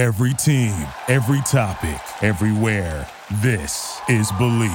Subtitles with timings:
[0.00, 0.72] Every team,
[1.08, 3.06] every topic, everywhere.
[3.42, 4.72] This is Believe.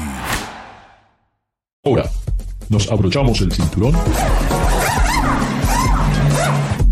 [1.83, 2.07] Ahora,
[2.69, 3.95] nos abrochamos el cinturón.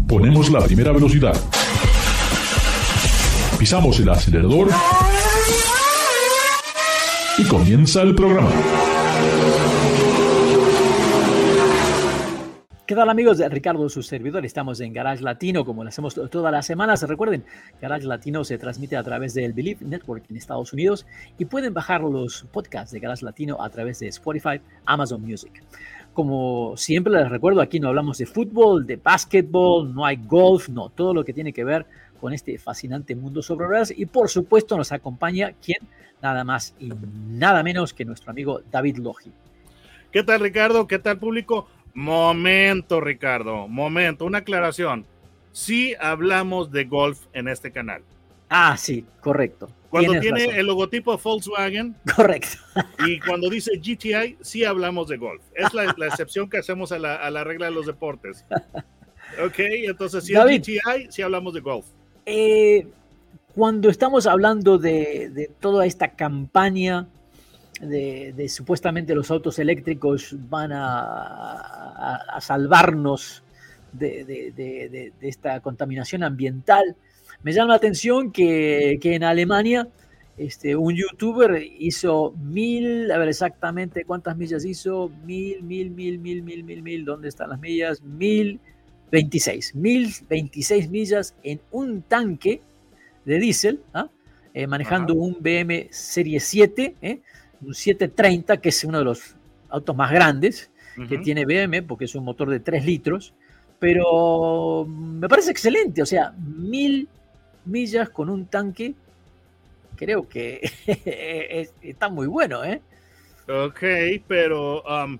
[0.08, 1.40] Ponemos la primera velocidad.
[3.60, 4.70] Pisamos el acelerador.
[7.38, 8.50] Y comienza el programa.
[12.86, 13.40] ¿Qué tal amigos?
[13.50, 14.46] Ricardo, su servidor.
[14.46, 17.02] Estamos en Garage Latino, como lo hacemos todas las semanas.
[17.04, 17.46] Recuerden,
[17.82, 21.06] Garage Latino se transmite a través del Believe Network en Estados Unidos
[21.38, 25.64] y pueden bajar los podcasts de Garage Latino a través de Spotify, Amazon Music.
[26.14, 30.90] Como siempre les recuerdo, aquí no hablamos de fútbol, de básquetbol, no hay golf, no,
[30.90, 31.86] todo lo que tiene que ver
[32.20, 33.94] con este fascinante mundo sobre ruedas.
[33.96, 35.80] Y por supuesto nos acompaña, ¿quién?
[36.22, 36.92] Nada más y
[37.30, 39.32] nada menos que nuestro amigo David Logi.
[40.12, 40.86] ¿Qué tal Ricardo?
[40.86, 41.70] ¿Qué tal público?
[41.94, 45.06] Momento, Ricardo, momento, una aclaración.
[45.52, 48.02] Sí hablamos de golf en este canal.
[48.50, 49.70] Ah, sí, correcto.
[49.90, 51.96] Cuando tiene el logotipo Volkswagen.
[52.16, 52.58] Correcto.
[53.06, 55.42] Y cuando dice GTI, sí hablamos de golf.
[55.54, 58.44] Es la, excepción que hacemos a la, regla de los deportes.
[59.44, 61.86] Ok, entonces si es GTI, sí hablamos de golf.
[62.26, 62.88] Eh,
[63.54, 67.08] cuando estamos hablando de, de toda esta campaña
[67.82, 73.44] de, supuestamente los autos eléctricos van a, salvarnos
[73.92, 76.96] de, esta contaminación ambiental.
[77.44, 79.88] Me llama la atención que, en Alemania
[80.38, 86.42] este, un youtuber hizo mil, a ver exactamente cuántas millas hizo, mil, mil, mil, mil,
[86.42, 88.02] mil, mil, mil, ¿dónde están las millas?
[88.02, 88.60] Mil
[89.12, 92.62] 26, mil 26 millas en un tanque
[93.26, 94.10] de diésel, ¿ah?
[94.56, 97.22] eh, manejando un BM Serie 7, ¿eh?
[97.66, 99.36] Un 730, que es uno de los
[99.70, 100.70] autos más grandes
[101.10, 103.34] que tiene BM, porque es un motor de 3 litros,
[103.80, 107.08] pero me parece excelente, o sea, mil
[107.66, 108.94] millas con un tanque,
[109.96, 110.62] creo que
[111.82, 112.82] está muy bueno, ¿eh?
[113.48, 113.84] Ok,
[114.28, 115.18] pero um,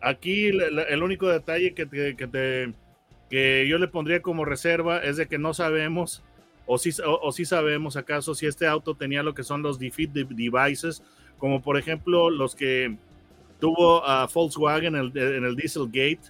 [0.00, 2.74] aquí el único detalle que, que,
[3.30, 6.22] que yo le pondría como reserva es de que no sabemos
[6.66, 10.10] o si, o, si sabemos acaso si este auto tenía lo que son los defeat
[10.10, 11.02] devices
[11.38, 12.96] como por ejemplo los que
[13.60, 16.20] tuvo a Volkswagen en el, Dieselgate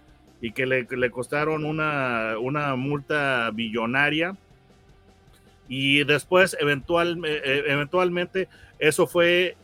[0.41, 4.37] y que le, costaron una, una, multa billonaria.
[5.69, 9.57] Y después, eventual, eh, eventualmente, eso fue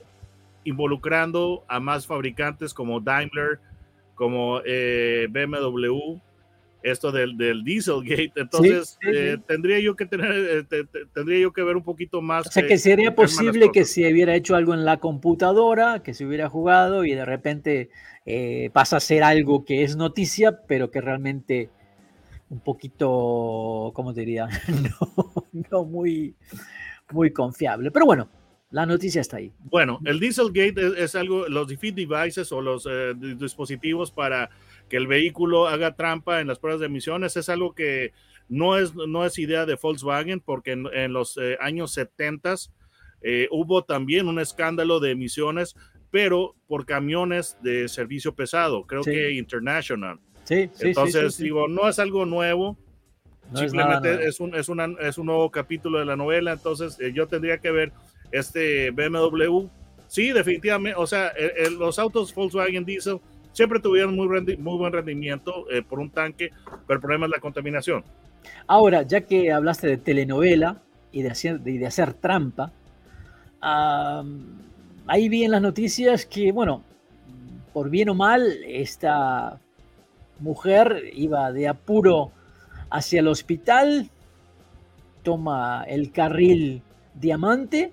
[0.64, 3.60] involucrando a más fabricantes como Daimler,
[4.14, 6.19] como eh, BMW,
[6.82, 8.32] esto del, del Dieselgate.
[8.37, 12.47] Entonces, eh, tendría yo que tener, eh, tendría yo que ver un poquito más.
[12.47, 16.26] O sea, que sería posible que se hubiera hecho algo en la computadora, que se
[16.26, 17.91] hubiera jugado y de repente
[18.26, 21.71] eh, pasa a ser algo que es noticia, pero que realmente
[22.50, 24.47] un poquito, ¿cómo diría?
[24.69, 26.34] no, no muy,
[27.10, 27.91] muy confiable.
[27.91, 28.28] Pero bueno,
[28.71, 29.53] la noticia está ahí.
[29.65, 32.88] Bueno, el Dieselgate es, es algo, los defeat devices o los
[33.38, 34.50] dispositivos para
[34.88, 38.12] que el vehículo haga trampa en las pruebas de emisiones es algo que
[38.48, 42.54] no es, no es idea de Volkswagen porque en, los eh, años 70
[43.22, 45.75] eh, hubo también un escándalo de emisiones,
[46.10, 50.21] pero por camiones de servicio pesado, creo que International.
[50.44, 52.76] Sí, Entonces, digo, no es algo nuevo,
[53.54, 54.69] simplemente es, un, es,
[55.00, 57.92] es un nuevo capítulo de la novela, entonces eh, yo tendría que ver
[58.32, 59.69] este BMW.
[60.09, 61.32] Sí, definitivamente, o sea,
[61.78, 63.19] los autos Volkswagen Diesel
[63.53, 64.27] siempre tuvieron muy,
[64.57, 66.51] buen rendimiento eh, por un tanque,
[66.87, 68.05] pero el problema es la contaminación.
[68.67, 70.83] Ahora, ya que hablaste de telenovela
[71.13, 72.73] y de, hacer trampa,
[73.61, 76.83] ahí vi en las noticias que, bueno,
[77.73, 79.61] por bien o mal, esta
[80.41, 82.33] mujer iba de apuro
[82.91, 84.11] hacia el hospital,
[85.23, 86.83] toma el carril
[87.15, 87.93] diamante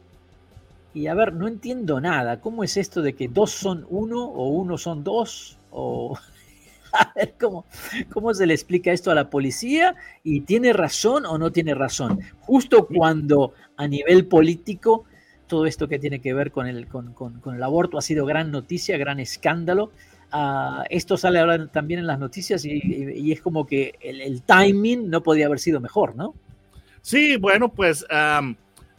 [0.93, 2.41] y a ver, no entiendo nada.
[2.41, 5.59] ¿Cómo es esto de que dos son uno o uno son dos?
[5.71, 6.17] O
[6.93, 7.65] a ver cómo,
[8.11, 12.19] cómo se le explica esto a la policía y tiene razón o no tiene razón.
[12.39, 15.05] Justo cuando a nivel político
[15.49, 17.13] todo esto que tiene que ver con el, con,
[17.53, 19.91] el aborto ha sido gran noticia, gran escándalo.
[20.31, 25.23] Ah, esto sale ahora también en las noticias y, es como que el, timing no
[25.23, 26.35] podía haber sido mejor, ¿no?
[27.01, 28.05] Sí, bueno, pues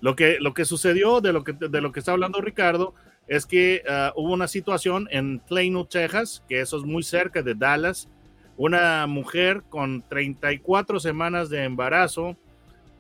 [0.01, 2.95] lo que, lo que sucedió, de lo que, de lo que está hablando Ricardo,
[3.29, 7.55] es que ah, hubo una situación en Plano, Texas, que eso es muy cerca de
[7.55, 8.09] Dallas.
[8.57, 12.37] Una mujer con 34 semanas de embarazo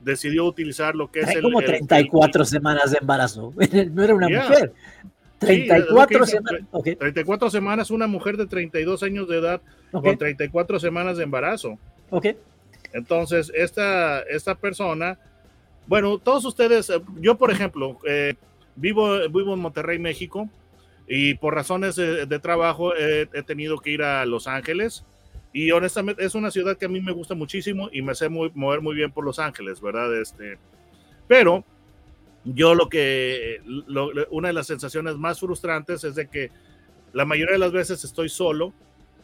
[0.03, 1.43] decidió utilizar lo que es el.
[1.43, 3.53] ¿Cómo 34 semanas de embarazo?
[3.93, 4.73] No era una mujer.
[5.39, 6.63] 34 semanas.
[6.99, 11.79] 34 semanas, una mujer de 32 años de edad con 34 semanas de embarazo.
[12.11, 12.27] Ok.
[12.93, 15.19] Entonces, esta, esta persona
[15.91, 18.37] Bueno, todos ustedes, eh, yo por ejemplo, eh,
[18.77, 20.49] vivo, vivo en Monterrey, México,
[21.09, 25.05] y por razones de, trabajo he, tenido que ir a Los Ángeles.
[25.53, 28.53] Y honestamente es una ciudad que a mí me gusta muchísimo y me sé muy,
[28.55, 30.17] mover muy bien por Los Ángeles, ¿verdad?
[30.17, 30.59] Este,
[31.27, 31.65] pero
[32.45, 33.61] yo lo que,
[34.31, 36.53] una de las sensaciones más frustrantes es de que
[37.13, 38.73] la mayoría de las veces estoy solo,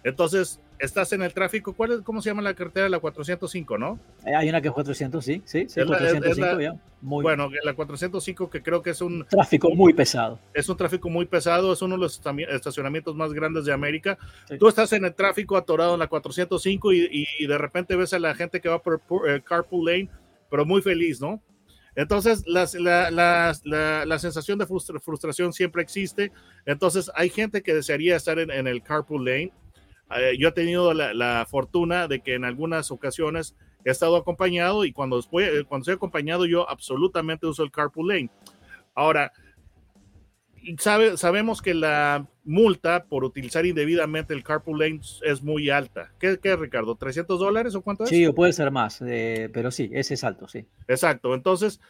[0.03, 2.89] entonces estás en el tráfico, ¿cuál es, ¿cómo se llama la carretera?
[2.89, 3.99] La 405, ¿no?
[4.25, 6.63] Eh, Hay una que es 400, sí, sí, sí, Es la- es- es 405 la-
[6.63, 6.81] ya.
[7.03, 10.39] Muy, Bueno, la 405 que creo que es un, Tráfico muy pesado.
[10.55, 12.21] es un tráfico muy pesado, es uno de los
[12.51, 14.19] estacionamientos más grandes de América.
[14.49, 14.59] Sí.
[14.59, 18.19] Tú estás en el tráfico atorado en la 405 y, y de repente ves a
[18.19, 20.09] la gente que va por, por, eh, carpool lane,
[20.51, 21.43] pero muy feliz, ¿no?
[21.95, 26.31] Entonces, las- la, la- la- la sensación de frustra- frustración siempre existe.
[26.67, 29.53] Entonces, hay gente que desearía estar en, en el carpool lane.
[30.17, 34.85] Eh, yo he tenido la, la fortuna de que en algunas ocasiones he estado acompañado
[34.85, 38.31] y cuando, después, eh, cuando estoy acompañado yo absolutamente uso el carpool lane.
[38.95, 39.33] Ahora,
[40.79, 46.13] sabe, sabemos que la multa por utilizar indebidamente el carpool lane es muy alta.
[46.19, 46.99] ¿Qué, qué Ricardo?
[46.99, 48.11] ¿300 dólares o cuánto es?
[48.11, 50.67] Sí, o puede ser más, eh, pero sí, ese es alto, sí.
[50.89, 51.35] Exacto.
[51.35, 51.81] Entonces,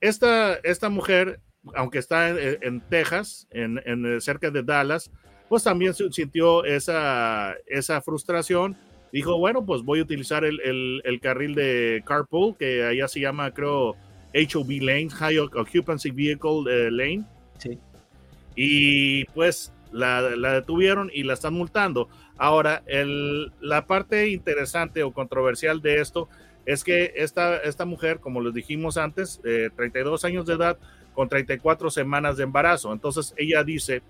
[0.00, 1.40] esta, esta mujer,
[1.74, 5.10] aunque está en, en Texas, en, en, cerca de Dallas,
[5.48, 8.76] pues también sintió esa, esa frustración.
[9.12, 13.20] Dijo, bueno, pues voy a utilizar el, el- el carril de carpool, que allá se
[13.20, 13.94] llama, creo,
[14.34, 17.24] HOV Lane, High Occupancy Vehicle eh, Lane.
[17.58, 17.78] Sí.
[18.56, 22.08] Y pues la, la detuvieron y la están multando.
[22.36, 26.28] Ahora, el, la parte interesante o controversial de esto
[26.66, 30.78] es que esta, esta mujer, como les dijimos antes, eh, 32 años de edad
[31.14, 32.92] con 34 semanas de embarazo.
[32.92, 34.02] Entonces ella dice,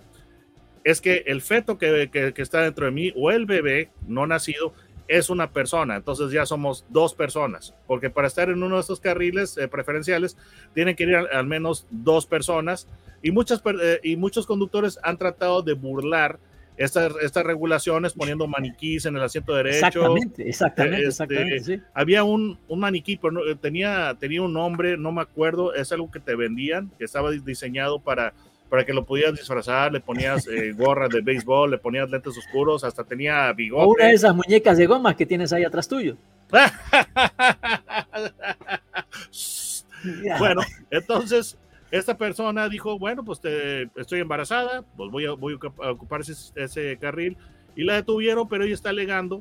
[0.85, 4.27] es que el feto que, que- que está dentro de mí o el bebé no
[4.27, 4.73] nacido
[5.09, 5.97] es una persona.
[5.97, 10.37] Entonces ya somos dos personas, porque para estar en uno de estos carriles eh, preferenciales
[10.75, 12.89] tienen que ir al, al menos dos personas
[13.23, 16.39] y, muchas, eh, y muchos conductores han tratado de burlar
[16.77, 19.87] estas, estas regulaciones poniendo maniquís en el asiento derecho.
[19.87, 21.81] Exactamente, exactamente, este, exactamente, sí.
[21.95, 25.93] Había un, un maniquí, pero no- eh, tenía, tenía un nombre, no me acuerdo, es
[25.93, 28.33] algo que te vendían, que estaba dis- diseñado para,
[28.75, 32.83] para que lo pudieras disfrazar, le ponías eh, gorra de béisbol, le ponías lentes oscuros,
[32.83, 33.87] hasta tenía O bigote.
[33.87, 36.17] una de esas muñecas de gomas que tienes ahí atrás tuyo.
[40.41, 41.57] bueno, entonces
[41.93, 45.93] esta persona dijo, bueno, pues te- estoy embarazada, pues voy a, voy a ocup- a
[45.93, 47.37] ocupar ese, ese carril
[47.77, 49.41] y la detuvieron, pero ella está alegando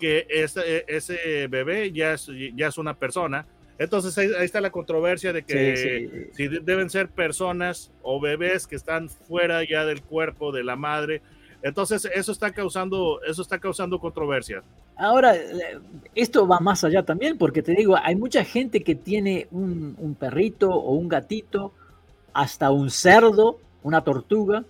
[0.00, 2.26] que ese, ese bebé ya es,
[2.56, 3.44] ya es una persona.
[3.78, 6.30] Entonces ahí, ahí está la controversia de que Sí, sí.
[6.34, 10.76] si de- deben ser personas o bebés que están fuera ya del cuerpo de la
[10.76, 11.22] madre.
[11.62, 14.62] Entonces eso está causando, eso está causando controversia.
[14.96, 15.78] Ahora, eh,
[16.14, 20.14] esto va más allá también, porque te digo, hay mucha gente que tiene un, un
[20.14, 21.72] perrito o un gatito,
[22.32, 24.64] hasta un cerdo, una tortuga,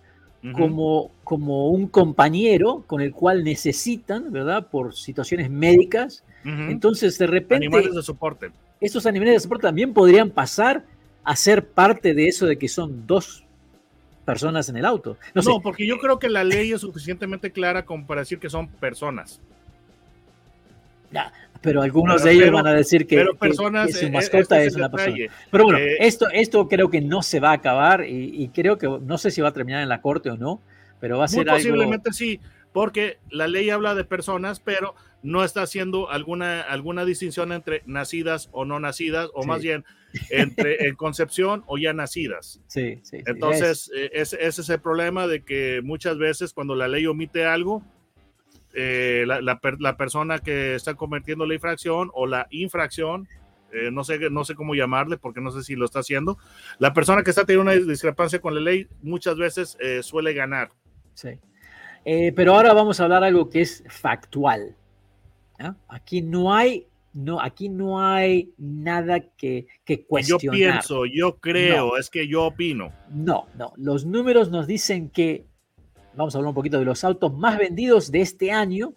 [0.44, 0.52] Ujú.
[0.52, 4.66] como, como un compañero con el cual necesitan, ¿verdad?
[4.68, 6.24] Por situaciones médicas.
[6.44, 6.70] Ujú.
[6.70, 8.50] Entonces, de repente, Animales de soporte.
[8.82, 10.84] Estos animales de soporte también podrían pasar
[11.24, 13.44] a ser parte de eso de que son dos
[14.24, 15.16] personas en el auto.
[15.34, 18.38] No, No, sé, porque yo creo que la ley es suficientemente clara como para decir
[18.38, 19.40] que son personas.
[21.60, 24.56] pero algunos pero- de ellos pero- van a decir que, personas, que su eh, mascota
[24.56, 25.16] este es una persona.
[25.50, 28.78] Pero bueno, Eh, esto, esto creo que no se va a acabar y, y creo
[28.78, 30.60] que no sé si va a terminar en la corte o no,
[30.98, 31.58] pero va a Muy ser algo.
[31.58, 32.40] posiblemente sí,
[32.72, 38.48] porque la ley habla de personas, pero no está haciendo alguna, alguna distinción entre nacidas
[38.52, 39.48] o no nacidas, o Sí.
[39.48, 39.84] más bien
[40.30, 42.60] entre en concepción o ya nacidas.
[42.66, 46.88] Sí, sí, sí, Entonces, eh, ese, es el problema de que muchas veces cuando la
[46.88, 47.82] ley omite algo,
[48.74, 53.28] eh, la, la per- la persona que está cometiendo la infracción o la infracción,
[53.72, 56.36] eh, no, sé, no sé cómo llamarle porque no sé si lo está haciendo,
[56.78, 60.70] la persona que está teniendo una discrepancia con la ley muchas veces eh, suele ganar.
[61.14, 61.38] Sí.
[62.04, 64.74] Pero ahora vamos a hablar algo que es factual.
[65.88, 70.56] Aquí no hay, no, aquí no hay nada que, que Yo cuestionar.
[70.56, 72.92] pienso, yo creo, es que yo opino.
[73.10, 73.72] No, no.
[73.76, 75.44] Los números nos dicen que,
[76.14, 78.94] vamos a hablar un poquito de los autos más vendidos de este año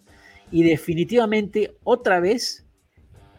[0.52, 2.64] y definitivamente otra vez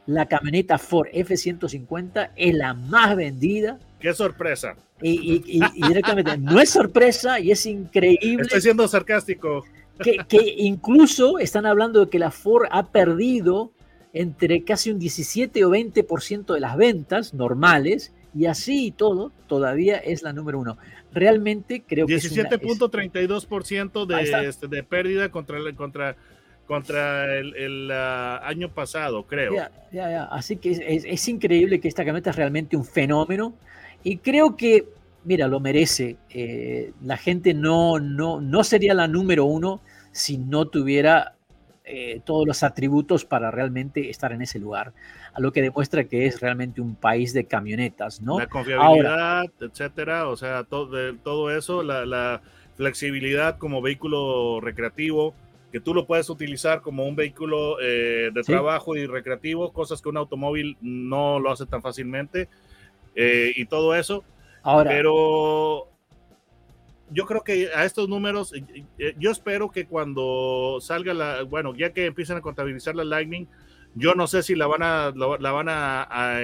[0.05, 4.75] la camioneta Ford F-150 es la más vendida Qué sorpresa.
[5.01, 9.63] y, y- y- y directamente no es sorpresa y es increíble Estoy siendo sarcástico.
[10.01, 13.71] Que, que incluso están hablando de que la Ford ha perdido
[14.13, 19.97] entre casi un 17 o 20% de las ventas normales y así y todo todavía
[19.97, 20.77] es la número uno.
[21.11, 24.41] Realmente creo que es una- es- 17.32% Ahí está.
[24.41, 26.15] de, este, de pérdida contra, contra
[26.67, 29.55] contra el, el, uh, año pasado, creo.
[29.55, 30.23] Ya, ya, ya.
[30.25, 33.53] Así que es, es, es, increíble que esta camioneta es realmente un fenómeno
[34.03, 34.85] y creo que,
[35.23, 36.17] mira, lo merece.
[36.29, 39.79] Eh, la gente no, no, no sería la número uno
[40.17, 41.35] si no tuviera
[41.85, 44.93] eh, todos los atributos para realmente estar en ese lugar,
[45.33, 48.39] a lo que demuestra que es realmente un país de camionetas, ¿no?
[48.39, 52.41] La confiabilidad, Ahora, etcétera, o sea, todo, de, todo eso, la, la,
[52.75, 55.33] flexibilidad como vehículo recreativo,
[55.71, 58.51] que tú lo puedes utilizar como un vehículo eh, de ¿Sí?
[58.51, 62.49] trabajo y recreativo, cosas que un automóvil no lo hace tan fácilmente,
[63.15, 64.23] eh, y todo eso.
[64.61, 65.87] Ahora, pero
[67.11, 68.53] yo creo que a estos números,
[69.17, 73.47] yo espero que cuando salga la, bueno, ya que empiecen a contabilizar la Lightning,
[73.95, 76.39] yo no sé si la van a, la, la van a, a,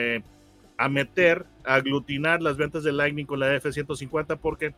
[0.77, 4.73] a, meter, a aglutinar las ventas de Lightning con la F-150, porque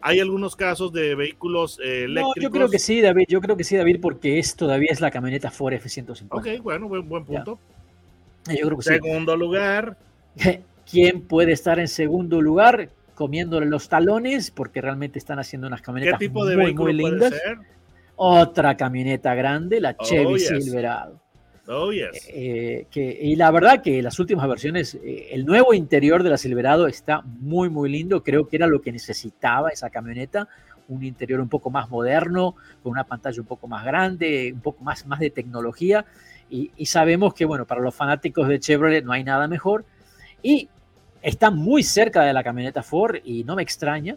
[0.00, 2.36] hay algunos casos de vehículos eh, eléctricos.
[2.36, 5.00] No, yo creo que sí, David, yo creo que sí, David, porque es todavía es
[5.00, 6.28] la camioneta Ford F-150.
[6.30, 7.58] Ok, bueno, buen, buen punto.
[8.46, 8.54] Ya.
[8.54, 9.38] Yo creo que Segundo sí.
[9.38, 9.96] lugar.
[10.90, 12.90] ¿Quién puede estar en segundo lugar?
[13.18, 17.30] Comiéndole los talones porque realmente están haciendo unas camionetas ¿Qué tipo de muy, muy lindas.
[17.30, 17.58] Ser?
[18.14, 20.46] Otra camioneta grande, la Chevy oh, yes.
[20.46, 21.20] Silverado.
[21.66, 22.28] Oh, yes.
[22.28, 26.38] eh, que, y la verdad que las últimas versiones, eh, el nuevo interior de la
[26.38, 28.22] Silverado está muy, muy lindo.
[28.22, 30.46] Creo que era lo que necesitaba esa camioneta.
[30.86, 34.84] Un interior un poco más moderno, con una pantalla un poco más grande, un poco
[34.84, 36.04] más, más de tecnología.
[36.48, 39.84] Y, y sabemos que, bueno, para los fanáticos de Chevrolet no hay nada mejor.
[40.40, 40.68] Y
[41.22, 44.16] está muy cerca de la camioneta Ford y no me extraña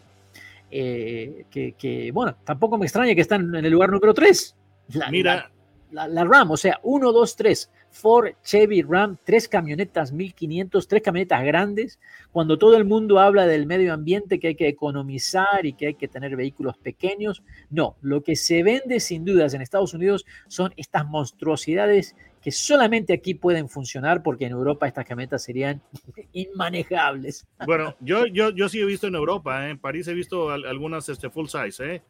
[0.70, 4.56] eh, que, que, bueno, tampoco me extraña que están en el lugar número 3.
[4.94, 5.50] La, Mira.
[5.90, 7.70] La, la, la, RAM, o sea, 1, 2, 3.
[7.92, 12.00] Ford, Chevy, Ram, tres camionetas 1500, tres camionetas grandes.
[12.32, 15.94] Cuando todo el mundo habla del medio ambiente, que hay que economizar y que hay
[15.94, 20.72] que tener vehículos pequeños, no, lo que se vende sin dudas en Estados Unidos son
[20.76, 25.80] estas monstruosidades que solamente aquí pueden funcionar porque en Europa estas camionetas serían
[26.32, 27.46] inmanejables.
[27.64, 29.70] Bueno, yo, yo, yo sí he visto en Europa, ¿eh?
[29.70, 32.02] en París he visto algunas este, full size, ¿eh?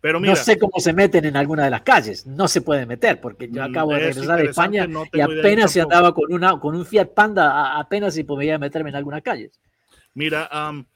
[0.00, 2.88] pero mira, no sé cómo se meten en alguna de las calles, no se pueden
[2.88, 6.58] meter porque yo acabo de regresar de España no y apenas se andaba con, una,
[6.58, 9.60] con un Fiat Panda, apenas si podía meterme en algunas calles.
[10.14, 10.86] Mira, um,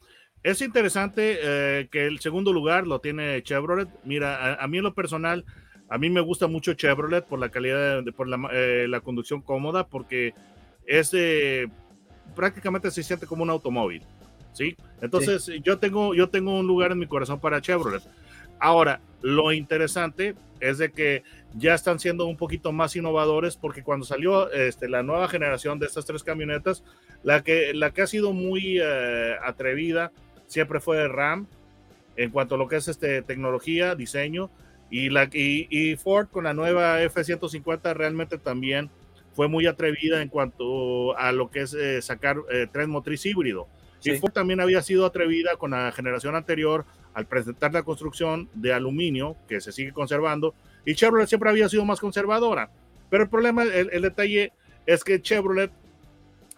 [0.42, 3.88] es interesante eh, que el segundo lugar lo tiene Chevrolet.
[4.04, 5.44] Mira, a, a mí en lo personal,
[5.88, 9.40] a mí me gusta mucho Chevrolet por la calidad, de, por la, eh, la, conducción
[9.40, 10.34] cómoda, porque
[10.86, 11.12] es
[12.34, 14.02] prácticamente se siente como un automóvil,
[14.52, 14.76] ¿sí?
[15.00, 15.60] Entonces sí.
[15.62, 18.02] Yo, tengo, yo tengo un lugar en mi corazón para Chevrolet.
[18.58, 21.22] Ahora, lo interesante es de que
[21.54, 25.86] ya están siendo un poquito más innovadores porque cuando salió este, la nueva generación de
[25.86, 26.82] estas tres camionetas,
[27.22, 30.12] la que, la que ha sido muy eh, atrevida
[30.46, 31.46] siempre fue RAM
[32.16, 34.50] en cuanto a lo que es este, tecnología, diseño,
[34.96, 38.90] y, la, y, y, Ford con la nueva F-150 realmente también
[39.32, 43.66] fue muy atrevida en cuanto a lo que es eh, sacar eh, tren motriz híbrido.
[43.98, 44.12] Sí.
[44.12, 48.72] Y Ford también había sido atrevida con la generación anterior al presentar la construcción de
[48.72, 50.54] aluminio, que se sigue conservando,
[50.86, 52.70] y Chevrolet siempre había sido más conservadora.
[53.10, 54.52] Pero el problema, el, el detalle
[54.86, 55.72] es que Chevrolet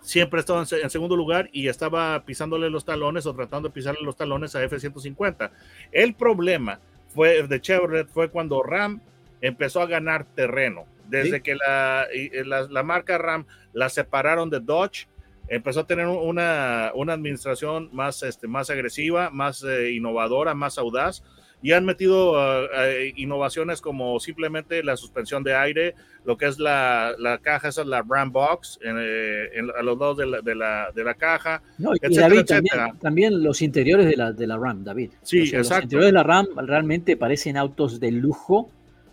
[0.02, 4.00] siempre estaba en, en, segundo lugar y estaba pisándole los talones o tratando de pisarle
[4.02, 5.50] los talones a F-150.
[5.90, 6.80] El problema
[7.16, 9.00] fue de Chevrolet fue cuando Ram
[9.40, 10.84] empezó a ganar terreno.
[11.08, 11.42] Desde ¿Sí?
[11.42, 12.06] que la,
[12.44, 15.08] la, la, marca Ram la separaron de Dodge,
[15.48, 21.22] empezó a tener una, una administración más, este, más agresiva, más eh, innovadora, más audaz.
[21.66, 22.68] Y han metido uh, uh,
[23.16, 27.88] innovaciones como simplemente la suspensión de aire, lo que es la, la caja, esa es
[27.88, 31.14] la Ram Box, en, eh, en, a los lados de la, de la, de la
[31.14, 31.60] caja.
[31.78, 35.10] No, y etcétera, David, también, también, los interiores de la, de la Ram, David.
[35.22, 35.74] Sí, o sea, exacto.
[35.74, 38.70] Los interiores de la Ram realmente parecen autos de lujo,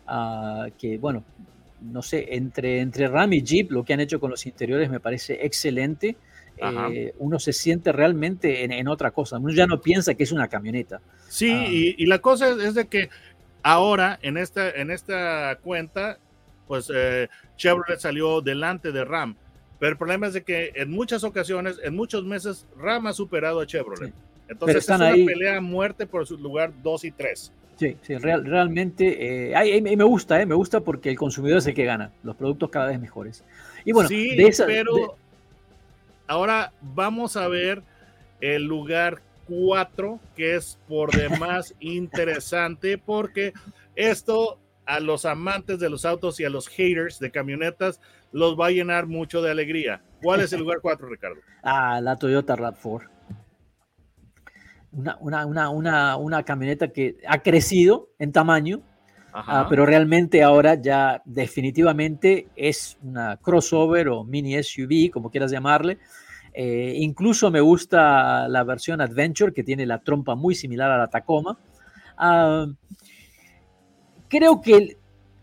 [0.07, 1.24] uh, que bueno,
[1.81, 5.00] no sé, entre, entre Ram y Jeep, lo que han hecho con los interiores me
[5.00, 6.17] parece excelente.
[6.57, 9.38] Eh, uno se siente realmente en, en, otra cosa.
[9.38, 11.01] Uno ya no piensa que es una camioneta.
[11.27, 11.67] Sí, ah.
[11.67, 13.10] y, y, la cosa es, es, de que
[13.63, 16.19] ahora en esta, en esta cuenta,
[16.67, 19.36] pues eh, Chevrolet salió delante de Ram.
[19.79, 23.60] Pero el problema es de que en muchas ocasiones, en muchos meses, Ram ha superado
[23.60, 24.10] a Chevrolet.
[24.10, 24.13] Sí.
[24.48, 25.25] Entonces es una ahí...
[25.25, 27.51] pelea a muerte por su lugar 2 y 3.
[27.75, 31.65] Sí, sí, real, realmente eh, ay, me gusta, eh, me gusta porque el consumidor es
[31.65, 33.43] el que gana, los productos cada vez mejores.
[33.83, 35.07] Y bueno, sí, de esa, pero de...
[36.27, 37.84] ahora vamos a ver
[38.42, 43.53] el lugar 4, que es por demás interesante, porque
[43.96, 48.01] esto a los amantes de los autos y a los haters de camionetas
[48.32, 50.01] los va a llenar mucho de alegría.
[50.22, 51.42] ¿Cuál es el lugar 4, Ricardo?
[51.65, 53.08] Ah, la Toyota RAV4.
[54.92, 58.82] Una, una, una, una, una camioneta que ha crecido en tamaño,
[59.35, 65.97] Ah, pero realmente ahora ya definitivamente es una crossover o mini SUV, como quieras llamarle.
[66.53, 71.07] Eh, incluso me gusta la versión Adventure que tiene la trompa muy similar a la
[71.07, 71.57] Tacoma.
[72.15, 72.67] Ah,
[74.27, 74.97] creo que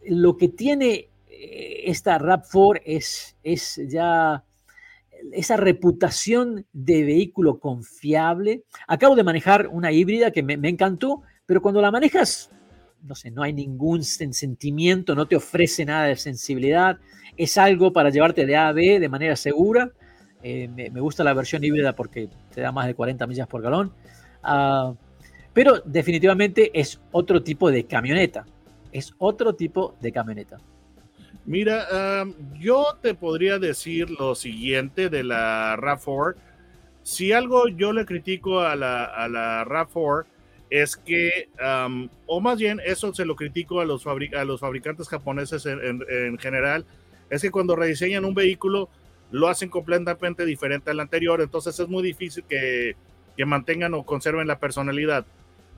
[0.07, 4.45] lo que tiene eh, esta RAV4 es, es ya
[5.33, 8.63] esa reputación de vehículo confiable.
[8.87, 12.51] Acabo de manejar una híbrida que me, me encantó, pero cuando la manejas
[13.03, 16.99] no sé, no hay ningún sentimiento, no te ofrece nada de sensibilidad,
[17.37, 19.91] es algo para llevarte de A a B de manera segura.
[20.43, 23.93] Eh, me, gusta la versión híbrida porque te da más de 40 millas por galón.
[24.43, 24.95] Ah,
[25.53, 28.47] pero definitivamente es otro tipo de camioneta.
[28.93, 30.59] Es otro tipo de camioneta.
[31.47, 32.25] Mira,
[32.59, 36.37] yo te podría decir lo siguiente de la RAV4.
[37.03, 40.27] Si algo yo le critico a la, a la RAV4
[40.71, 41.49] es que,
[42.27, 46.87] o más bien eso se lo critico a los, a los fabricantes japoneses en, general,
[47.29, 48.89] es que cuando rediseñan un vehículo
[49.33, 52.97] lo hacen completamente diferente al anterior, entonces es muy difícil que,
[53.37, 55.27] que mantengan o conserven la personalidad.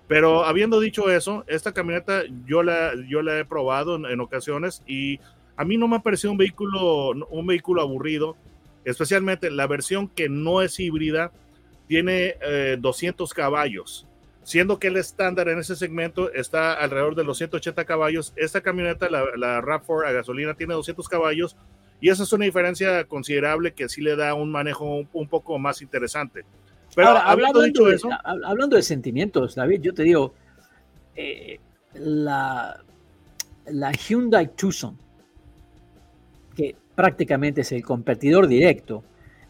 [0.09, 5.21] Pero habiendo dicho eso, esta camioneta yo la, yo la he probado en, ocasiones y
[5.57, 8.37] a mí no me ha parecido un vehículo, un vehículo aburrido,
[8.85, 11.33] especialmente la versión que no es híbrida,
[11.89, 12.37] tiene
[12.79, 14.07] 200 eh, caballos
[14.43, 18.33] siendo que el estándar en ese segmento está alrededor de los 180 caballos.
[18.37, 21.57] Esta camioneta, la, la RAV4 a gasolina, tiene 200 caballos
[22.03, 25.83] y esa es una diferencia considerable que sí le da un manejo un, poco más
[25.83, 26.45] interesante.
[26.97, 30.35] Pero hablando, de, eso, hablando de sentimientos, David, yo te digo,
[31.15, 31.61] eh,
[31.95, 32.83] la,
[33.67, 34.99] la Hyundai Tucson,
[36.57, 39.05] que prácticamente es el competidor directo,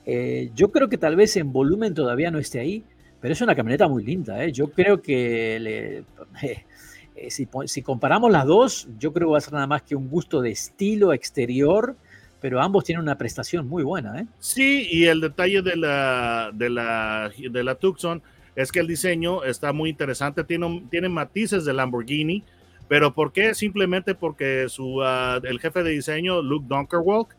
[0.05, 2.85] eh, yo creo que tal vez en volumen todavía no esté ahí,
[3.23, 4.45] pero es una camioneta muy linda.
[4.45, 4.53] ¿eh?
[4.53, 6.05] Yo creo que
[6.43, 10.11] eh, si, comparamos las dos, yo creo que va a ser nada más que un
[10.11, 11.97] gusto de estilo exterior,
[12.41, 14.19] pero ambos tienen una prestación muy buena.
[14.19, 14.27] ¿eh?
[14.41, 18.21] Sí, y el detalle de la, de la, de la Tucson
[18.57, 22.43] es que el diseño está muy interesante, tiene, tiene matices de Lamborghini,
[22.89, 23.55] pero ¿por qué?
[23.55, 27.37] Simplemente porque su, ah, el jefe de diseño, Luke Dunkerwalk,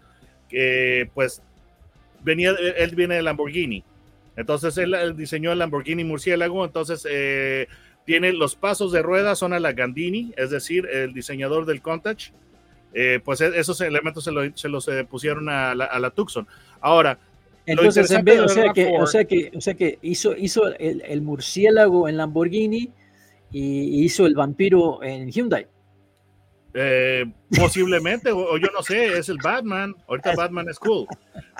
[0.47, 1.41] que pues
[2.23, 3.83] venía, él viene de Lamborghini
[4.35, 7.67] entonces él, diseñó el Lamborghini Murciélago, entonces eh,
[8.05, 12.31] tiene los pasos de rueda, son a la Gandini, es decir, el diseñador del Countach.
[12.95, 16.47] Eh, pues e, esos elementos se, los eh, pusieron a la, Tucson.
[16.81, 17.19] Ahora,
[17.65, 21.21] entonces, en vez, o, sea que, o, sea que, o sea que hizo, hizo el,
[21.21, 22.91] murciélago en Lamborghini
[23.51, 25.67] y hizo el vampiro en Hyundai.
[26.73, 27.25] Eh,
[27.57, 29.95] posiblemente, o, yo no sé, es el Batman.
[30.07, 31.07] Ahorita Batman es cool.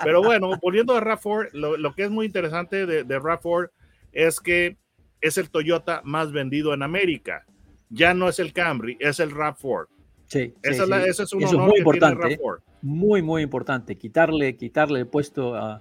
[0.02, 3.70] Pero bueno, volviendo a RAV4, lo, que es muy interesante de, de RAV4
[4.12, 4.76] es que
[5.20, 7.46] es el Toyota más vendido en América.
[7.90, 9.86] Ya no es el Camry, es el RAV4.
[10.26, 12.38] Sí, Esa es, es, un Eso es muy importante.
[12.82, 13.96] Muy, muy importante.
[13.96, 15.80] Quitarle, quitarle el puesto a,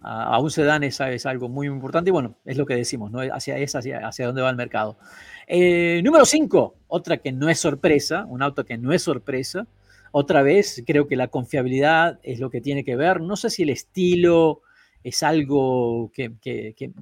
[0.00, 3.20] a, un sedán es, es, algo muy importante y bueno, es lo que decimos, ¿no?
[3.20, 4.98] Hacia, es hacia, hacia dónde va el mercado.
[5.46, 9.66] Eh, número 5, otra que no es sorpresa, un auto que no es sorpresa.
[10.12, 13.20] Otra vez, creo que la confiabilidad es lo que tiene que ver.
[13.20, 14.60] No sé si el estilo
[15.02, 16.92] es algo que, que, que,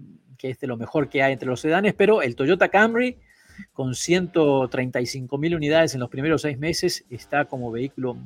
[0.49, 3.19] es de lo mejor que hay entre los sedanes, pero el Toyota Camry
[3.73, 8.17] con 135 mil unidades en los primeros seis meses está como vehículo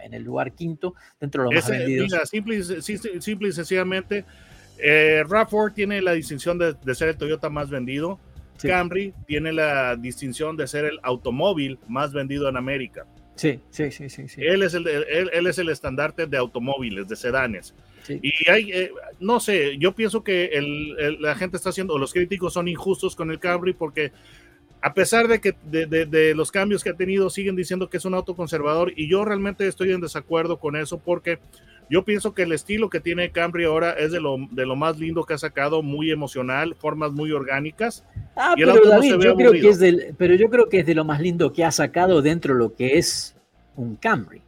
[0.00, 2.28] en el lugar quinto dentro de los más vendidos.
[2.28, 4.24] simple, y sencillamente,
[4.78, 8.18] eh, RAV4 tiene la distinción de, de, ser el Toyota más vendido.
[8.60, 13.06] Camry tiene la distinción de ser el automóvil más vendido en América.
[13.34, 14.28] Sí, sí, sí, sí.
[14.36, 17.74] Él, es el, él, él, es el estandarte de automóviles, de sedanes.
[18.08, 22.12] Y hay, eh, no sé, yo pienso que el, la gente está haciendo, o los
[22.12, 24.12] críticos son injustos con el Camry porque
[24.82, 28.04] a pesar de que de, de, los cambios que ha tenido, siguen diciendo que es
[28.04, 31.38] un auto conservador y yo realmente estoy en desacuerdo con eso porque
[31.92, 34.98] yo pienso que el estilo que tiene Camry ahora es de lo, de lo más
[34.98, 38.02] lindo que ha sacado, muy emocional, formas muy orgánicas.
[38.34, 41.04] Ah, pero David, yo creo que es del, pero yo creo que es de lo
[41.04, 43.36] más lindo que ha sacado dentro de lo que es
[43.76, 44.40] un Camry.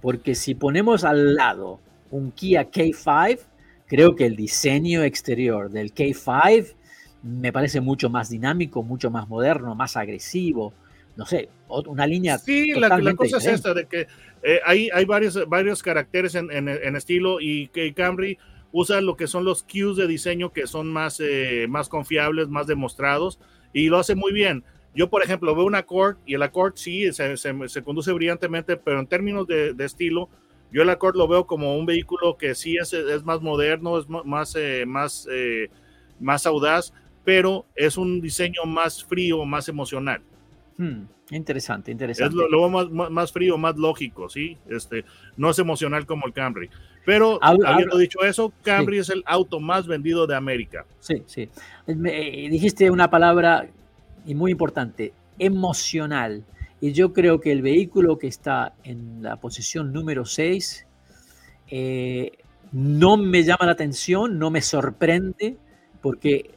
[0.00, 1.78] Porque si ponemos al lado
[2.10, 3.38] un Kia K5,
[3.86, 6.74] creo que el diseño exterior del K5
[7.22, 10.74] me parece mucho más dinámico, mucho más moderno, más agresivo.
[11.18, 12.38] No sé, una línea.
[12.38, 14.06] Sí, la, cosa es esta, de que
[14.44, 18.38] eh, hay, hay varios, varios caracteres en, en, estilo y que Camry
[18.70, 22.68] usa lo que son los cues de diseño que son más, eh, más confiables, más
[22.68, 23.40] demostrados
[23.72, 24.62] y lo hace muy bien.
[24.94, 29.00] Yo, por ejemplo, veo un Accord y el Accord sí se, se, conduce brillantemente, pero
[29.00, 30.28] en términos de, de, estilo,
[30.70, 34.06] yo el Accord lo veo como un vehículo que sí es, es más moderno, es
[34.08, 35.26] más, eh, más,
[36.20, 36.92] más audaz,
[37.24, 40.22] pero es un diseño más frío, más emocional.
[40.78, 42.34] Hmm, interesante, Es interesante.
[42.36, 44.56] lo, lo más, más- más frío, más lógico, ¿sí?
[44.70, 45.04] Este,
[45.36, 46.70] no es emocional como el Camry.
[47.04, 50.86] Pero, Habla- habiendo habla- dicho eso, Camry es el auto más vendido de América.
[51.00, 51.48] Sí, sí.
[51.86, 53.68] Me- eh, dijiste una palabra
[54.24, 56.44] y muy importante, emocional.
[56.80, 60.86] Y yo creo que el vehículo que está en la posición número 6
[62.72, 65.56] no me llama la atención, no me sorprende,
[66.00, 66.50] porque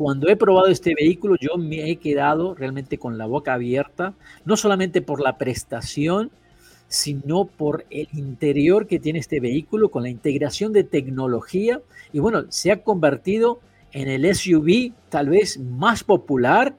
[0.00, 4.14] cuando he probado este vehículo yo me he quedado realmente con la boca abierta,
[4.46, 6.30] no solamente por la prestación,
[6.88, 11.82] sino por el interior que tiene este vehículo, con la integración de tecnología.
[12.14, 13.60] Y bueno, se ha convertido
[13.92, 16.78] en el SUV tal vez más popular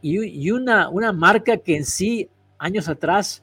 [0.00, 3.42] y, una, una marca que en sí años atrás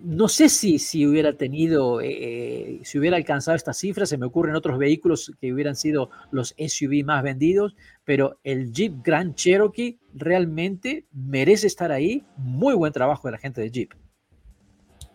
[0.00, 4.54] no sé si, si hubiera tenido, eh, si hubiera alcanzado esta cifra, se me ocurren
[4.54, 11.06] otros vehículos que hubieran sido los SUV más vendidos, pero el Jeep Grand Cherokee realmente
[11.12, 12.24] merece estar ahí.
[12.36, 13.92] Muy buen trabajo de la gente de Jeep.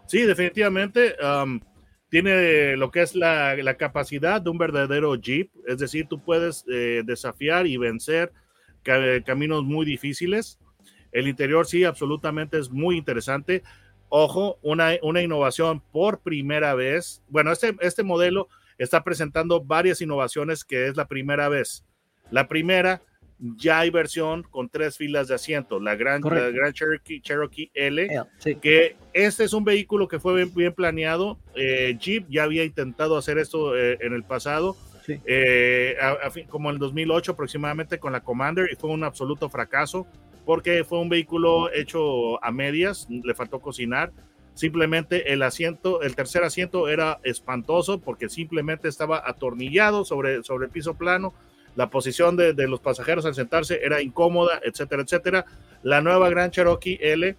[0.07, 1.15] Sí, definitivamente
[2.09, 7.01] tiene lo que es la, capacidad de un verdadero Jeep, es decir, tú puedes eh,
[7.05, 8.31] desafiar y vencer
[8.83, 10.59] ca caminos muy difíciles.
[11.11, 13.63] El interior sí, absolutamente es muy interesante.
[14.17, 17.23] Ojo, una, una innovación por primera vez.
[17.29, 18.47] Bueno, este, este modelo
[18.77, 21.83] está presentando varias innovaciones que es la primera vez.
[22.29, 23.01] La primera,
[23.39, 28.07] ya hay versión con tres filas de asientos, la Gran, la Gran Cherokee, Cherokee L,
[28.37, 28.53] sí.
[28.57, 31.39] que este es un vehículo que fue bien, bien planeado.
[31.55, 35.19] Eh, Jeep ya había intentado hacer esto eh, en el pasado, Sí.
[35.25, 39.49] eh, a- a como en el 2008 aproximadamente con la Commander y fue un absoluto
[39.49, 40.05] fracaso
[40.45, 44.11] porque fue un vehículo hecho a medias, le faltó cocinar.
[44.53, 50.71] Simplemente el asiento, el tercer asiento era espantoso porque simplemente estaba atornillado sobre, sobre el
[50.71, 51.33] piso plano.
[51.75, 55.45] La posición de, los pasajeros al sentarse era incómoda, etcétera, etcétera.
[55.81, 57.35] La nueva Gran Cherokee L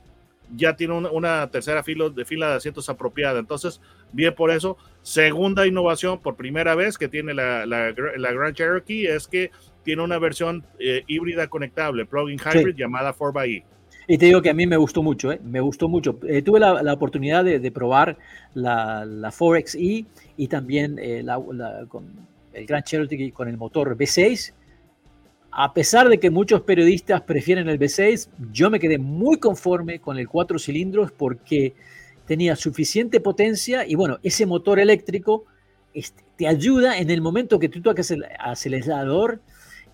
[0.56, 3.38] ya tiene una, una tercera fila de, fila de asientos apropiada.
[3.38, 4.76] Entonces, bien por eso.
[5.02, 9.52] Segunda innovación por primera vez que tiene la, la, la Grand Cherokee es que
[9.84, 13.64] tiene una versión eh, híbrida conectable, plug-in hybrid llamada 4xE.
[14.06, 15.40] Y te digo que a mí me gustó mucho, ¿eh?
[15.42, 16.18] me gustó mucho.
[16.28, 18.18] Eh, tuve la, la oportunidad de, de probar
[18.52, 21.40] la, la 4XE y también eh, la,
[21.88, 22.04] con
[22.52, 24.52] el Grand Cherokee con el motor V6.
[25.52, 30.18] A pesar de que muchos periodistas prefieren el V6, yo me quedé muy conforme con
[30.18, 31.74] el cuatro cilindros porque
[32.26, 35.44] tenía suficiente potencia y bueno, ese motor eléctrico
[35.94, 39.40] este, te ayuda en el momento que tú tocas el acelerador,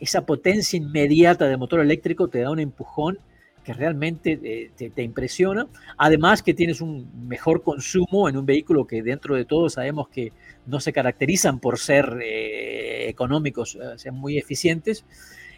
[0.00, 3.18] esa potencia inmediata del motor eléctrico te da un empujón
[3.64, 5.66] que realmente eh, te, te impresiona.
[5.98, 10.32] Además que tienes un mejor consumo en un vehículo que dentro de todo sabemos que
[10.66, 15.04] no se caracterizan por ser eh, económicos, eh, sean muy eficientes.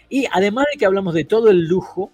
[0.08, 2.10] Y además de que hablamos de todo el lujo,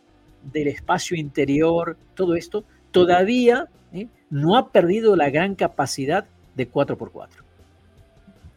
[0.53, 4.07] del espacio interior, todo esto, todavía ¿eh?
[4.31, 7.29] no ha perdido la gran capacidad de 4x4.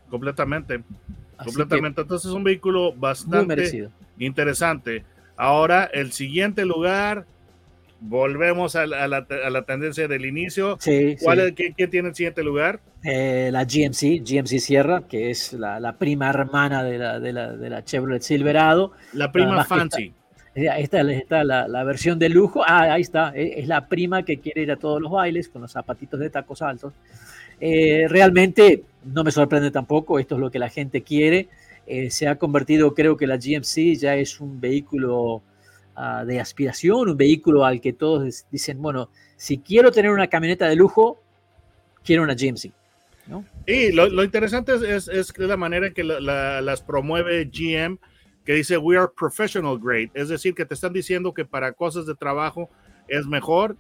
[0.10, 0.84] Completamente,
[1.42, 2.02] Así completamente.
[2.02, 5.04] Entonces es un vehículo bastante interesante.
[5.36, 7.26] Ahora, el siguiente lugar,
[8.00, 10.78] volvemos a la, a la- a la tendencia del inicio.
[10.80, 11.46] Sí, ¿Cuál sí.
[11.46, 12.80] es, qué, qué tiene el siguiente lugar?
[13.04, 17.52] Eh, la GMC, GMC Sierra, que es la, la prima hermana de la, de la,
[17.54, 18.92] de la Chevrolet Silverado.
[19.14, 20.14] La prima fancy.
[20.54, 22.62] Eh, Esta está la, la versión de lujo.
[22.68, 23.32] Ah, ahí está.
[23.36, 26.30] eh, Es la prima que quiere ir a todos los bailes con los zapatitos de
[26.30, 26.94] tacos altos.
[27.60, 30.20] Eh, realmente no me sorprende tampoco.
[30.20, 31.50] Esto es lo que la gente quiere.
[31.88, 35.42] Eh, se ha convertido, creo que la GMC ya es un vehículo
[35.96, 40.68] ah, de aspiración, un vehículo al que todos dicen, bueno, si quiero tener una camioneta
[40.68, 41.22] de lujo,
[42.04, 42.72] quiero una GMC.
[43.66, 47.98] Y lo, interesante es, la manera en que la- la- las promueve GM,
[48.46, 52.06] que dice we are professional grade, es decir, que te están diciendo que para cosas
[52.06, 52.70] de trabajo
[53.08, 53.78] es mejor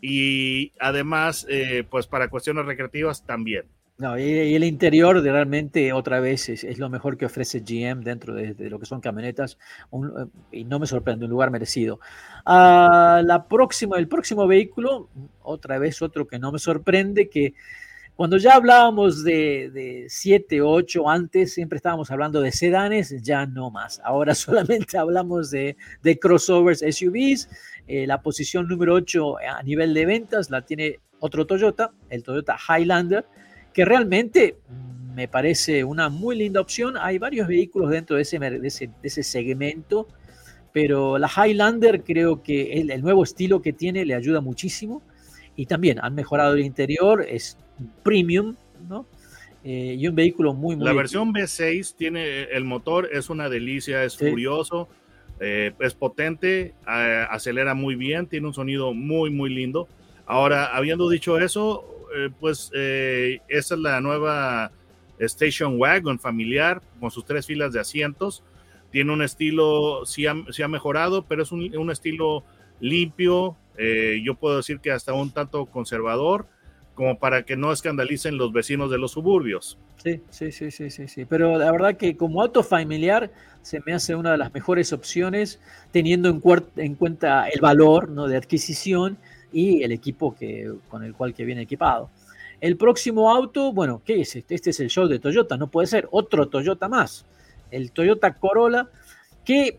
[0.00, 3.64] y además, eh, pues para cuestiones recreativas también.
[3.98, 8.32] No, y, el interior de realmente otra vez es, lo mejor que ofrece GM dentro
[8.32, 9.58] de, lo que son camionetas
[9.92, 11.98] eh, y no me sorprende, un lugar merecido.
[12.46, 15.08] Ah, la próxima, el próximo vehículo,
[15.42, 17.54] otra vez otro que no me sorprende, que
[18.14, 23.72] cuando ya hablábamos de, de 7, 8 antes, siempre estábamos hablando de sedanes, ya no
[23.72, 24.00] más.
[24.04, 27.48] Ahora solamente hablamos de, de crossovers SUVs.
[27.88, 32.56] Eh, la posición número 8 a nivel de ventas la tiene otro Toyota, el Toyota
[32.56, 33.26] Highlander
[33.78, 34.56] que realmente
[35.14, 36.96] me parece una muy linda opción.
[36.96, 40.08] Hay varios vehículos dentro de ese, de ese, de ese segmento,
[40.72, 45.00] pero la Highlander creo que el, el nuevo estilo que tiene le ayuda muchísimo.
[45.54, 47.56] Y también han mejorado el interior, es
[48.02, 48.56] premium,
[48.88, 49.06] ¿no?
[49.62, 50.84] Eh, y un vehículo muy, muy...
[50.84, 54.28] La versión V6 tiene el motor, es una delicia, es Sí.
[54.28, 54.88] furioso.
[55.38, 59.86] Eh, es potente, acelera muy bien, tiene un sonido muy, muy lindo.
[60.26, 64.72] Ahora, habiendo dicho eso, eh, pues esa es la nueva
[65.18, 68.42] Station Wagon familiar con sus tres filas de asientos.
[68.90, 72.44] Tiene un estilo, sí ha, mejorado, pero es un, estilo
[72.80, 73.56] limpio,
[74.22, 76.46] yo puedo decir que hasta un tanto conservador
[76.98, 79.78] como para que no escandalicen los vecinos de los suburbios.
[80.02, 81.24] Sí, sí, sí, sí, sí.
[81.26, 83.30] Pero la verdad que como auto familiar
[83.62, 85.60] se me hace una de las mejores opciones,
[85.92, 86.42] teniendo en,
[86.74, 89.16] en cuenta el valor de adquisición
[89.52, 92.10] y el equipo que, con el cual que viene equipado.
[92.60, 94.54] El próximo auto, bueno, ¿qué es este?
[94.54, 97.24] Este es el show de Toyota, no puede ser otro Toyota más.
[97.70, 98.88] El Toyota Corolla,
[99.44, 99.78] que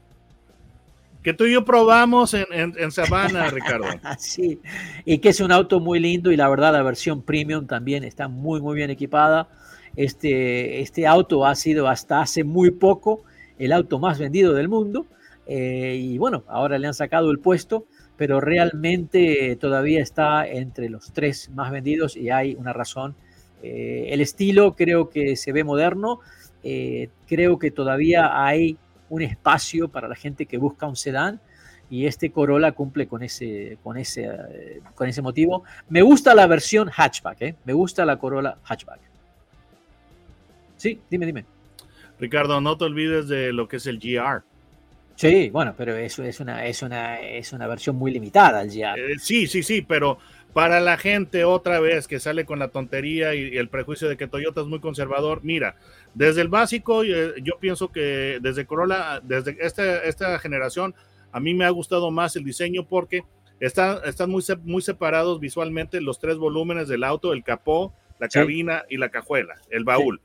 [1.24, 3.86] que tú y yo probamos en, en, Savannah, Ricardo.
[4.18, 4.62] sí,
[5.06, 8.28] y que es un auto muy lindo y la verdad la versión premium también está
[8.28, 9.50] muy, muy bien equipada.
[9.96, 13.24] Este, este auto ha sido hasta hace muy poco
[13.58, 15.08] el auto más vendido del mundo
[15.46, 17.86] eh, y bueno, ahora le han sacado el puesto,
[18.20, 23.16] pero realmente todavía está entre los tres más vendidos y hay una razón.
[23.64, 26.20] Eh, el estilo creo que se ve moderno,
[26.62, 28.76] eh, creo que todavía hay
[29.10, 31.40] un espacio para la gente que busca un sedán
[31.90, 35.64] y este Corolla cumple con ese, con ese, eh, con ese motivo.
[35.88, 39.00] Me gusta la versión hatchback, me gusta la Corolla hatchback.
[40.76, 41.46] Sí, dime, dime.
[42.20, 44.44] Ricardo, no te olvides de lo que es el GR.
[45.20, 48.98] Sí, bueno, pero eso es una, es una, es una versión muy limitada GR.
[48.98, 50.18] Eh, sí, sí, sí, pero
[50.54, 54.28] para la gente otra vez que sale con la tontería y, el prejuicio de que
[54.28, 55.76] Toyota es muy conservador, mira,
[56.14, 60.96] desde el básico eh, yo pienso que desde Corolla, desde esta, esta generación,
[61.34, 63.26] a mí me ha gustado más el diseño porque
[63.60, 68.96] están muy, muy separados visualmente los tres volúmenes del auto, el capó, la cabina y
[68.96, 70.22] la cajuela, el baúl.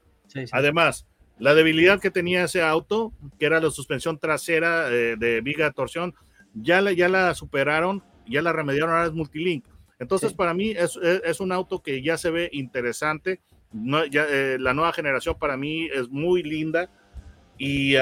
[0.52, 1.04] Además,
[1.38, 5.72] la debilidad que tenía ese auto, que era la suspensión trasera eh, de viga de
[5.72, 6.14] torsión,
[6.54, 9.66] ya la, ya la superaron, ya la remediaron, ahora es multilink.
[9.98, 13.40] Entonces, para mí es, un auto que ya se ve interesante.
[14.10, 16.90] ya, eh, la nueva generación para mí es muy linda.
[17.58, 17.94] Y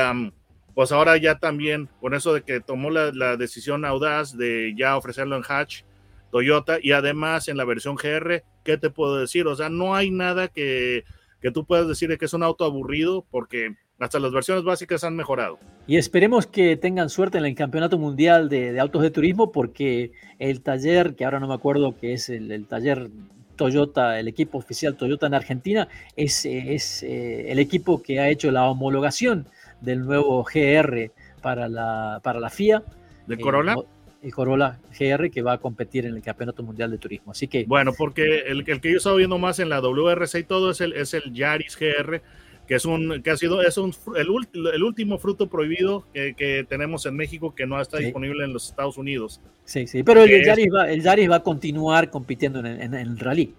[0.75, 5.37] pues ahora ya también, con eso de que tomó la, decisión audaz de ya ofrecerlo
[5.37, 5.83] en hatch,
[6.31, 9.47] Toyota, y además en la versión GR, ¿qué te puedo decir?
[9.47, 11.05] O sea, no hay nada que,
[11.43, 15.17] que tú puedas decir que es un auto aburrido, porque hasta las versiones básicas han
[15.17, 15.59] mejorado.
[15.87, 20.63] Y esperemos que tengan suerte en el Campeonato Mundial de, Autos de Turismo porque el
[20.63, 23.11] taller, que ahora no me acuerdo que es el, taller
[23.57, 28.51] Toyota, el equipo oficial Toyota en Argentina, es, es eh, el equipo que ha hecho
[28.51, 29.47] la homologación
[29.81, 31.11] del nuevo GR
[31.43, 32.85] para la, para la FIA.
[33.27, 33.77] ¿De Corolla?
[34.23, 37.33] El Corolla GR que va a competir en el Campeonato Mundial de Turismo.
[37.33, 37.65] Así que.
[37.65, 40.81] Bueno, porque el, el que yo estaba viendo más en la WRC y todo es
[40.81, 42.23] el, es el Yaris GR,
[42.67, 44.29] que es un que ha sido es un, el,
[44.73, 48.69] el último fruto prohibido que, que, tenemos en México que no está disponible en los
[48.69, 49.41] Estados Unidos.
[49.65, 53.19] Sí, sí, pero el Yaris, va, el Yaris va a continuar compitiendo en, en, el
[53.19, 53.55] rally.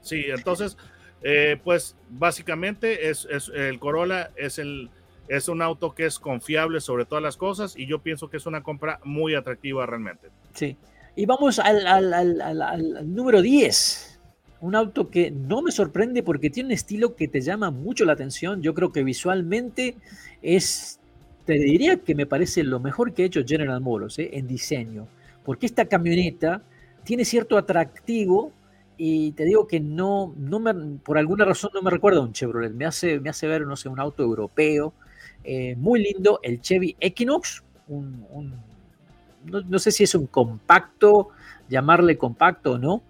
[0.00, 0.76] Sí, entonces,
[1.22, 4.90] eh, pues básicamente es, es, el Corolla es el
[5.28, 8.46] es un auto que es confiable sobre todas las cosas y yo pienso que es
[8.46, 10.28] una compra muy atractiva realmente.
[10.54, 10.76] Sí.
[11.16, 14.20] Y vamos al, al, número 10
[14.60, 18.14] un auto que no me sorprende porque tiene un estilo que te llama mucho la
[18.14, 18.62] atención.
[18.62, 19.94] Yo creo que visualmente
[20.40, 21.00] es,
[21.44, 24.30] te diría que me parece lo mejor que ha hecho General Motors ¿eh?
[24.32, 25.06] en diseño.
[25.44, 26.62] Porque esta camioneta
[27.04, 28.52] tiene cierto atractivo
[28.96, 32.72] y te digo que no, no me, por alguna razón no me recuerda un Chevrolet.
[32.72, 34.94] Me hace, me hace ver, no sé, un auto europeo.
[35.44, 37.62] Eh, muy lindo, el Chevy Equinox.
[37.86, 38.54] Un,
[39.44, 41.28] no, no sé si es un compacto,
[41.68, 43.02] llamarle compacto o no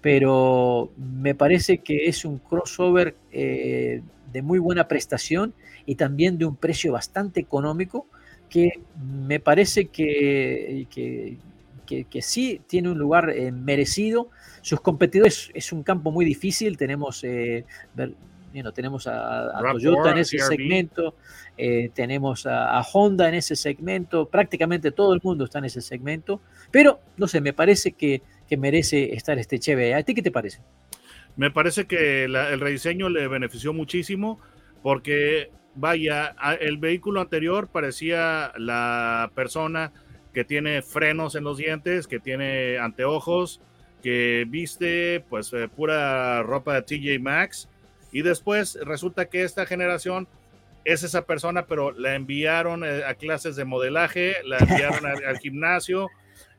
[0.00, 5.54] pero me parece que es un crossover eh, de muy buena prestación
[5.86, 8.06] y también de un precio bastante económico
[8.48, 14.30] que me parece que, que, sí tiene un lugar eh, merecido.
[14.62, 17.24] Sus competidores es un campo muy difícil, tenemos,
[18.74, 21.14] tenemos a, Toyota en ese segmento,
[21.94, 26.40] tenemos a, a, Honda en ese segmento, prácticamente todo el mundo está en ese segmento,
[26.70, 29.92] pero no sé, me parece que que merece estar este Chevy.
[29.92, 30.60] ¿A ti qué te parece?
[31.36, 34.40] Me parece que el rediseño le benefició muchísimo
[34.82, 39.92] porque, vaya, el vehículo anterior parecía la persona
[40.32, 43.60] que tiene frenos en los dientes, que tiene anteojos,
[44.02, 47.68] que viste pues eh, pura ropa de TJ Maxx
[48.12, 50.28] y después resulta que esta generación
[50.84, 56.08] es esa persona, pero la enviaron eh, a clases de modelaje, la enviaron al gimnasio,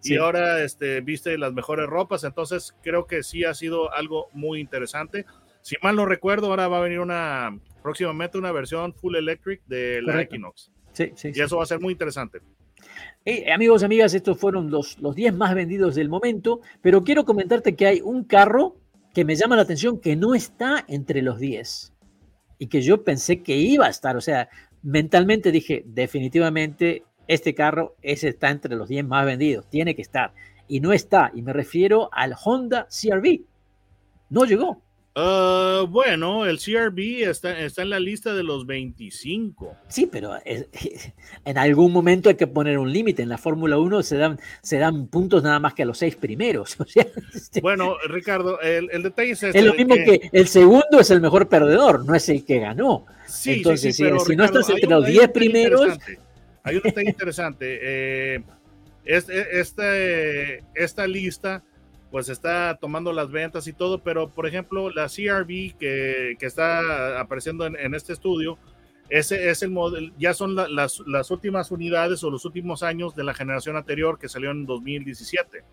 [0.03, 4.59] y ahora este, viste las mejores ropas, entonces creo que sí ha sido algo muy
[4.59, 5.25] interesante.
[5.61, 10.01] Si mal no recuerdo, ahora va a venir una próximamente una versión full electric de
[10.01, 10.71] la Equinox.
[10.93, 11.41] Sí, sí, y sí.
[11.41, 12.39] eso va a ser muy interesante.
[13.25, 17.75] Eh, amigos, amigas, estos fueron los, los 10 más vendidos del momento, pero quiero comentarte
[17.75, 18.77] que hay un carro
[19.13, 21.93] que me llama la atención que no está entre los 10
[22.57, 24.49] y que yo pensé que iba a estar, o sea,
[24.83, 30.33] mentalmente dije, definitivamente este carro ese está entre los 10 más vendidos, tiene que estar,
[30.67, 33.41] y no está, y me refiero al Honda CRV,
[34.29, 34.81] no llegó.
[35.21, 39.75] Uh, bueno, el CRB está, está en la lista de los 25.
[39.87, 40.67] Sí, pero es-
[41.45, 43.21] en algún momento hay que poner un límite.
[43.23, 46.15] En la Fórmula 1 se dan, se dan puntos nada más que a los seis
[46.15, 46.77] primeros.
[46.79, 49.59] O sea, este, Bueno, Ricardo, el, el detalle es este.
[49.59, 53.05] es lo mismo que el segundo es el mejor perdedor, no es el que ganó.
[53.27, 55.17] Sí, Entonces, sí, sí, si- pero, si no Ricardo, estás hay entre los hay un
[55.17, 55.97] 10 detalle primeros-.
[56.63, 57.79] Hay un detalle interesante.
[57.81, 58.43] eh,
[59.05, 61.63] este- esta lista,
[62.11, 67.19] pues está tomando las ventas y todo, pero por ejemplo, la CRV que, que está
[67.19, 68.57] apareciendo en, este estudio,
[69.09, 73.15] ese es el modelo, ya son la- las, las últimas unidades o los últimos años
[73.15, 75.63] de la generación anterior que salió en 2017.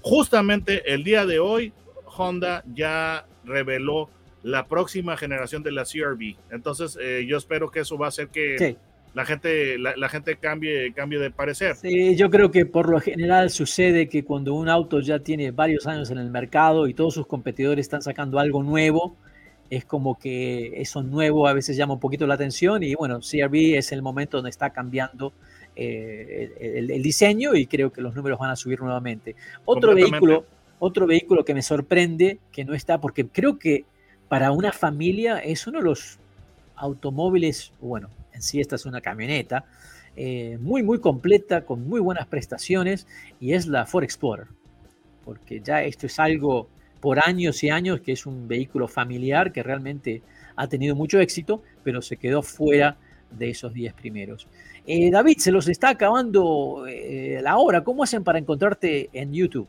[0.00, 1.72] Justamente el día de hoy,
[2.16, 4.08] Honda ya reveló
[4.42, 6.36] la próxima generación de la CRV.
[6.50, 8.76] Entonces, eh, yo espero que eso va a hacer que Sí,
[9.18, 11.74] la gente, la, la gente cambie, cambie de parecer.
[11.74, 15.88] sí, yo creo que por lo general sucede que cuando un auto ya tiene varios
[15.88, 19.16] años en el mercado y todos sus competidores están sacando algo nuevo,
[19.70, 23.76] es como que eso nuevo a veces llama un poquito la atención y bueno, CRV
[23.76, 25.32] es el momento donde está cambiando
[25.74, 29.34] eh, el, el diseño y creo que los números van a subir nuevamente.
[29.64, 30.44] Otro vehículo,
[30.78, 33.84] otro vehículo que me sorprende que no está, porque creo que
[34.28, 36.20] para una familia es uno de los
[36.76, 39.64] automóviles, bueno, en sí esta es una camioneta,
[40.14, 43.06] eh, muy, muy completa, con muy buenas prestaciones,
[43.40, 44.46] y es la Ford Explorer,
[45.24, 46.68] porque ya esto es algo
[47.00, 50.22] por años y años que es un vehículo familiar que realmente
[50.54, 52.96] ha tenido mucho éxito, pero se quedó fuera
[53.30, 54.46] de esos 10 primeros.
[54.86, 57.82] Eh, David, se los está acabando eh, la hora.
[57.82, 59.68] ¿Cómo hacen para encontrarte en YouTube?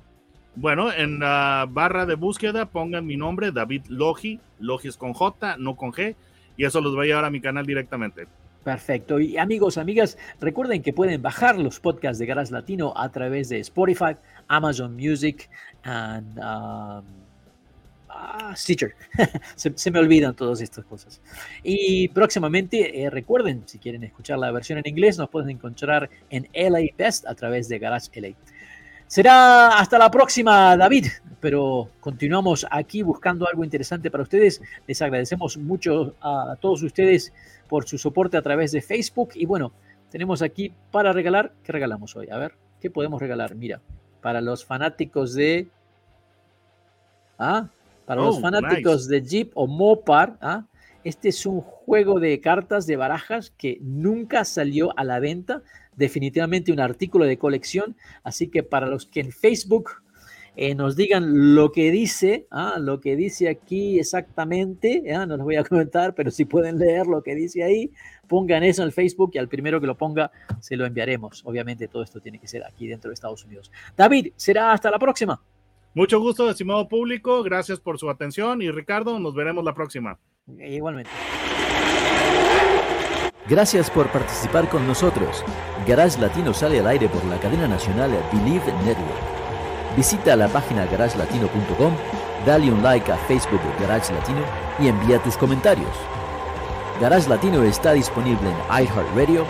[0.56, 5.58] Bueno, en la barra de búsqueda pongan mi nombre, David Logi, Logi es con J,
[5.58, 6.16] no con G,
[6.58, 8.28] y eso los va a llevar a mi canal directamente.
[8.64, 9.20] Perfecto.
[9.20, 13.60] Y amigos, amigas, recuerden que pueden bajar los podcasts de Garage Latino a través de
[13.60, 14.16] Spotify,
[14.48, 15.50] Amazon Music
[15.84, 17.06] and um,
[18.10, 18.96] ah, Stitcher.
[19.56, 21.22] se, me olvidan todas estas cosas.
[21.64, 26.48] Y próximamente, eh, recuerden, si quieren escuchar la versión en inglés, nos pueden encontrar en
[26.54, 28.36] LA Best a través de Garage LA.
[29.08, 31.08] Será hasta la próxima, David,
[31.40, 34.62] pero continuamos aquí buscando algo interesante para ustedes.
[34.86, 37.34] Les agradecemos mucho a todos ustedes
[37.70, 39.30] por su soporte a través de Facebook.
[39.36, 39.72] Y bueno,
[40.12, 42.28] tenemos aquí para regalar, ¿qué regalamos hoy?
[42.30, 43.56] A ver, ¿qué podemos regalar?
[43.56, 43.80] Mira,
[44.22, 45.68] para los fanáticos de...
[47.38, 47.70] Ah,
[48.06, 50.66] para los Oh, fanáticos de Jeep o Mopar, ¿ah?
[51.04, 55.62] Este es un juego de cartas de barajas que nunca salió a la venta.
[55.96, 57.96] Definitivamente un artículo de colección.
[58.24, 59.92] Así que para los que en Facebook
[60.62, 65.46] eh, nos digan lo que dice, ah, lo que dice aquí exactamente, ah, no les
[65.46, 67.92] voy a comentar, pero si pueden leer lo que dice ahí,
[68.28, 71.44] pongan eso en el Facebook y al primero que lo ponga se lo enviaremos.
[71.46, 73.72] Obviamente todo esto tiene que ser aquí dentro de Estados Unidos.
[73.96, 75.42] David, será hasta la próxima.
[75.94, 80.20] Mucho gusto, estimado público, gracias por su atención y Ricardo, nos veremos la próxima.
[80.58, 81.10] Eh, Igualmente.
[83.48, 85.42] Gracias por participar con nosotros.
[85.88, 89.29] Garage Latino sale al aire por la cadena nacional Believe Network.
[90.00, 91.94] Visita la página garagelatino.com,
[92.46, 94.40] dale un like a Facebook Garage Latino
[94.80, 95.92] y envía tus comentarios.
[97.02, 99.44] Garage Latino está disponible en iHeartRadio,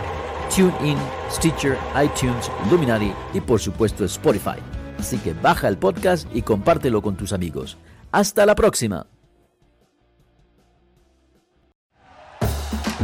[0.50, 0.98] TuneIn,
[1.30, 4.58] Stitcher, iTunes, Luminary y por supuesto Spotify.
[4.98, 7.78] Así que baja el podcast y compártelo con tus amigos.
[8.12, 9.06] Hasta la próxima.